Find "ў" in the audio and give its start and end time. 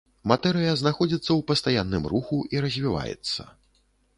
1.33-1.41